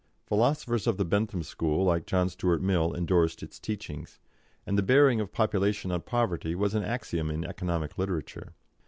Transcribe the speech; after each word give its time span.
Philosophers 0.25 0.87
of 0.87 0.97
the 0.97 1.05
Bentham 1.05 1.43
school, 1.43 1.85
like 1.85 2.07
John 2.07 2.27
Stuart 2.27 2.59
Mill, 2.63 2.95
endorsed 2.95 3.43
its 3.43 3.59
teachings, 3.59 4.19
and 4.65 4.75
the 4.75 4.81
bearing 4.81 5.19
of 5.21 5.31
population 5.31 5.91
on 5.91 6.01
poverty 6.01 6.55
was 6.55 6.73
an 6.73 6.81
axiom 6.83 7.29
in 7.29 7.45
economic 7.45 7.99
literature. 7.99 8.55